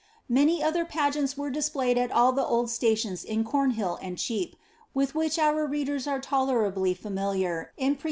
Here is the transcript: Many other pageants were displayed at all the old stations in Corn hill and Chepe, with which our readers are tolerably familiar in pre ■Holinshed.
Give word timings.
Many 0.29 0.63
other 0.63 0.83
pageants 0.83 1.37
were 1.37 1.51
displayed 1.51 1.95
at 1.95 2.11
all 2.11 2.31
the 2.31 2.43
old 2.43 2.71
stations 2.71 3.23
in 3.23 3.43
Corn 3.43 3.69
hill 3.77 3.99
and 4.01 4.17
Chepe, 4.17 4.55
with 4.95 5.13
which 5.13 5.37
our 5.37 5.67
readers 5.67 6.07
are 6.07 6.19
tolerably 6.19 6.95
familiar 6.95 7.71
in 7.77 7.93
pre 7.93 7.99
■Holinshed. 7.99 7.99